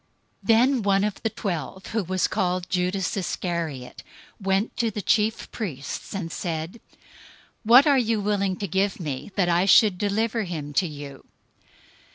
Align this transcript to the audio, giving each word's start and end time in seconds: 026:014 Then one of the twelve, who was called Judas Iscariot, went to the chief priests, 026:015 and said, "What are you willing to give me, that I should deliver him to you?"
026:014 0.43 0.47
Then 0.47 0.81
one 0.81 1.03
of 1.03 1.21
the 1.21 1.29
twelve, 1.29 1.85
who 1.93 2.03
was 2.03 2.27
called 2.27 2.67
Judas 2.71 3.15
Iscariot, 3.15 4.01
went 4.41 4.75
to 4.77 4.89
the 4.89 4.99
chief 5.03 5.51
priests, 5.51 6.11
026:015 6.11 6.19
and 6.19 6.31
said, 6.31 6.81
"What 7.61 7.85
are 7.85 7.99
you 7.99 8.19
willing 8.19 8.55
to 8.55 8.67
give 8.67 8.99
me, 8.99 9.29
that 9.35 9.47
I 9.47 9.65
should 9.65 9.99
deliver 9.99 10.41
him 10.45 10.73
to 10.73 10.87
you?" 10.87 11.27